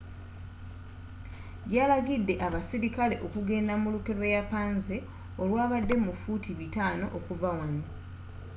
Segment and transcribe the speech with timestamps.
[1.75, 4.95] yalagidde abasirikale okugenda mu lukwe lw'eyapanze
[5.41, 7.83] olwabadde fuuti 500 okuva wano